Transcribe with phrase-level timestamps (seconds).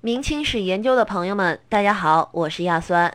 [0.00, 3.12] 明清史研究的朋友们，大家好，我是亚酸。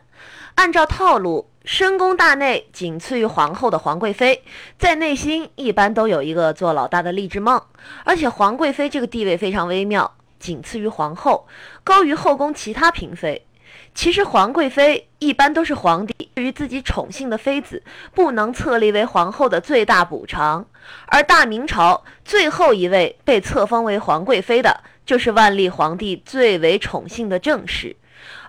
[0.56, 4.44] 按照套路，深宫大内仅次于皇后的皇贵妃，
[4.78, 7.62] 在内心一般都有一个做老大的励志梦。
[8.04, 11.48] 而且皇贵妃这个地位非常微妙，仅次于皇后，
[11.86, 13.48] 高于后宫其他嫔妃。
[13.96, 17.82] 其实皇贵妃一般都是皇帝对于自己宠幸的妃子
[18.14, 20.66] 不能册立为皇后的最大补偿。
[21.08, 24.82] 而大明朝最后一位被册封为皇贵妃的。
[25.06, 27.96] 就是万历皇帝最为宠幸的正室，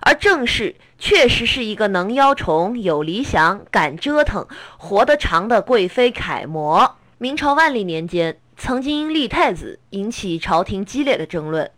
[0.01, 4.47] 而正室确实是一个能邀宠、有理想、敢折腾、
[4.77, 6.95] 活得长的贵妃楷模。
[7.17, 11.69] 明朝万历年间，曾经因立太子引起朝廷激烈的争论。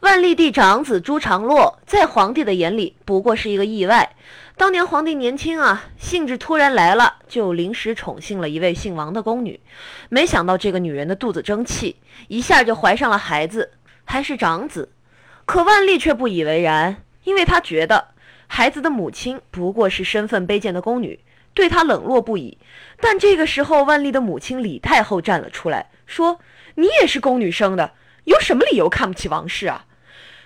[0.00, 4.14] 万历帝长子朱常洛在皇帝的眼里不过是一个意外。
[4.56, 9.60] 当年皇帝年轻啊，兴致突然来了，就临时宠幸了一位姓王的宫女。
[10.08, 11.96] 没想到这个女人的肚子争气，
[12.28, 13.72] 一下就怀上了孩子。
[14.10, 14.90] 还是长子，
[15.44, 18.08] 可万历却不以为然，因为他觉得
[18.46, 21.20] 孩子的母亲不过是身份卑贱的宫女，
[21.52, 22.56] 对他冷落不已。
[23.00, 26.40] 但这个时候，万历的母亲李太后站了出来，说
[26.76, 27.92] ：“你也是宫女生的，
[28.24, 29.84] 有什么理由看不起王氏啊？”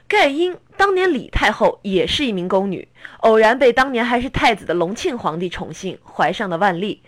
[0.08, 7.02] 盖因当年李太后也是一名宫女，偶然被当年还是太子的隆庆皇帝宠幸，怀上的万历，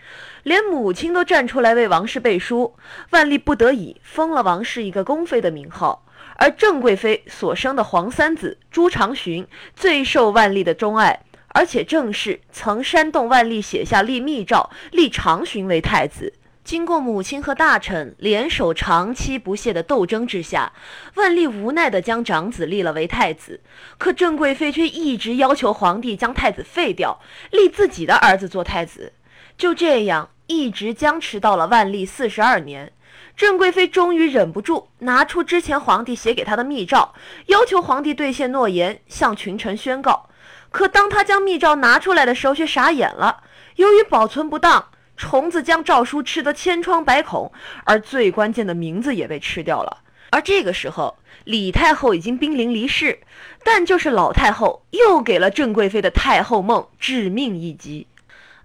[0.44, 2.76] 连母亲都站出来为王氏背书，
[3.10, 6.03] 万历不得已封了王氏一个宫妃的名号。
[6.36, 16.32] 而郑贵妃所生的皇三子朱常洵最受万历的钟爱，而且正是曾煽动万历写下立密诏立常洵为太子。
[16.64, 20.72] 经过母亲和大臣联手长期不懈的斗争之下，
[21.14, 23.60] 万历无奈地将长子立了为太子。
[23.98, 29.12] 可郑贵妃却一直要求皇帝将太子废掉，立自己的儿子做太子。
[29.58, 32.90] 就这样，一直僵持到了万历四十二年。
[33.36, 37.14] 郑贵妃终于忍不住，拿出之前皇帝写给她的密诏，
[37.46, 40.28] 要求皇帝兑现诺言，向群臣宣告。
[40.70, 43.42] 可当她将密诏拿出来的时候，却傻眼了。
[43.76, 47.52] 由于保存不当，虫子将诏书吃得千疮百孔，
[47.84, 49.98] 而最关键的名字也被吃掉了。
[50.30, 53.20] 而这个时候，李太后已经濒临离世，
[53.62, 58.06] 但就是老太后又给了郑贵妃的太后梦致命一击。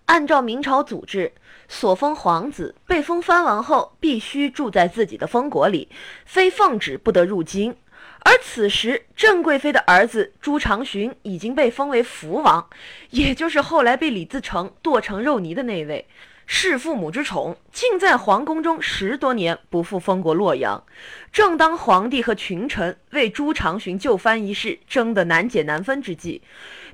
[0.09, 1.31] 按照明朝组织。
[1.67, 5.87] 所封皇子被封藩王后，必须住在自己的封国里，
[6.25, 7.75] 非奉旨不得入京。
[8.21, 12.67] 而此时，郑贵妃的儿子朱长洵已经被封为福王，
[13.11, 16.07] 也就是后来被李自成剁成肉泥的那位。
[16.51, 20.83] 弑父母之宠，竟在皇宫中十多年不复封国洛阳。
[21.31, 26.41] 正当皇帝和群臣为朱常洵就藩一事争得难解难分之际，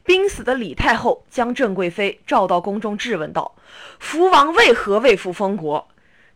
[0.03, 3.55] 濒死的李太后将郑贵妃召到宫中质问道
[3.97, 5.87] ：“福王为何未复封国？”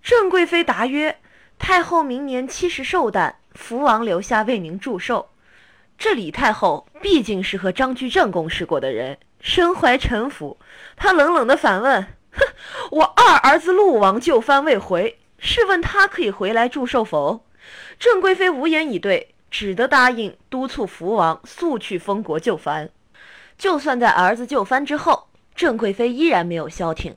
[0.01, 1.17] 郑贵妃答曰
[1.59, 5.29] ：“太后明年七十寿诞，福王留下为您祝寿。”
[5.99, 10.57] 这李太后毕竟是和张居正共事过的人，身怀臣服，
[10.95, 12.07] 她冷冷地反问：“，
[12.91, 17.45] 我二儿子陆王就藩未回，试问他可以回来祝寿否？”
[17.99, 22.89] 郑贵妃无言以对，只得答应督促福王速去封国就藩。
[23.57, 27.15] 就算在儿子就藩之后，郑贵妃依然没有消停。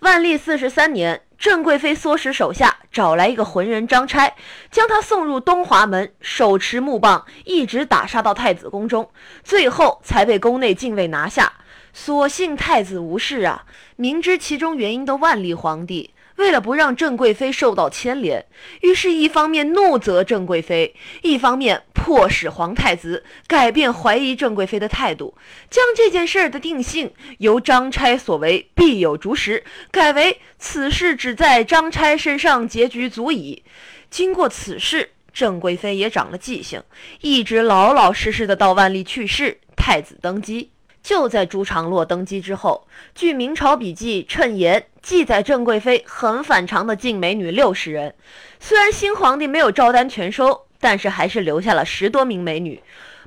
[0.00, 4.32] 万历四十三年，郑贵妃唆使手下找来一个浑人张差，
[4.70, 9.10] 将他送入东华门，手持木棒，一直打杀到太子宫中，
[9.42, 11.52] 最后才被宫内禁卫拿下。
[11.92, 13.66] 所幸太子无事啊！
[13.96, 16.10] 明知其中原因的万历皇帝。
[16.36, 18.46] 为了不让郑贵妃受到牵连，
[18.80, 25.36] 于是，一方面怒责郑贵妃，一方面迫使皇太子改变怀疑郑贵妃的态度，
[25.68, 33.62] 将这件事的定性由张差所为必有逐实，改为此事只在张差身上结局足矣。
[34.08, 36.82] 经过此事，郑贵妃也长了记性，
[37.20, 40.70] 一直老老实实的到万历去世，太子登基。
[41.02, 48.14] 就在朱常洛登基之后，据明朝笔记《谶言》记载，郑贵妃很反常的进美女六十人。
[48.58, 52.82] 虽然新皇帝没有照单全收，但是还是留下了十多名美女。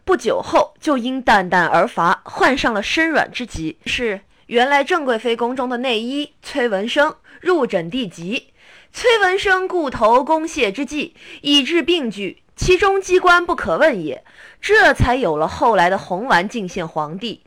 [0.06, 3.78] 不久后，就因淡淡而乏，患上了身软之疾。
[3.86, 8.50] 是原来郑贵妃宫中的内医崔文生入诊地疾，
[8.92, 14.24] 崔文生固投宫泻之际，以治病句，其中机关不可问也。
[14.62, 17.44] 这才有了后来的红丸进献皇帝。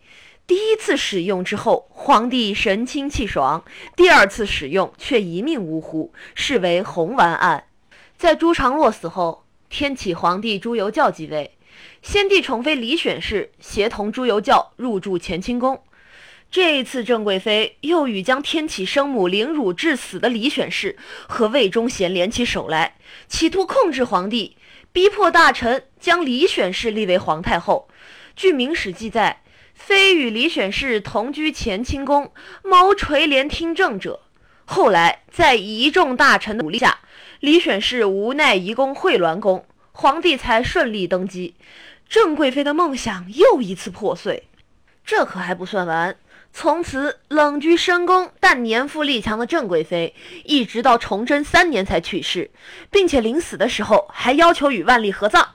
[0.47, 3.65] 第一次使用之后，皇帝神清气爽；
[3.97, 7.65] 第二次使用却一命呜呼，视为红丸案。
[8.17, 11.57] 在朱常洛死后，天启皇帝朱由校继位，
[12.01, 15.83] 先帝宠妃李选侍协同朱由校入住乾清宫。
[16.49, 22.95] 这一次，郑贵妃又与将天启生母凌辱致死的李选侍和魏忠贤联起手来，
[23.27, 24.57] 企图控制皇帝。
[24.97, 27.87] 逼迫大臣将李选侍立为皇太后。
[28.35, 29.43] 据《明史》记载，
[29.75, 32.33] 妃与李选侍同居乾清宫，
[32.65, 34.23] 谋垂帘听政者。
[34.65, 37.01] 后来在一众大臣的努力下，
[37.41, 41.55] 李选侍无奈移宫惠銮宫，皇帝才顺利登基。
[42.09, 44.45] 郑贵妃的梦想又一次破碎。
[45.05, 46.17] 这可还不算完，
[46.59, 52.51] 从此冷居深宫，但年富力强的郑贵妃，一直到崇祯三年才去世，
[52.91, 55.47] 并且临死的时候还要求与万历合葬。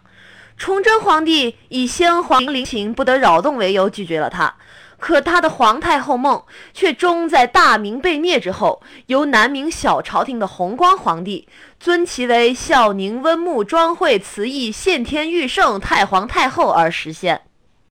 [0.57, 4.53] 崇祯皇帝以先皇陵寝不得扰动为由拒绝了他，
[4.99, 11.47] 可他的皇太后梦却终在大明被灭之后，由南明小朝廷的弘光皇帝
[11.79, 17.41] 尊其为孝宁温穆庄惠慈义献天玉圣太皇太后而实现。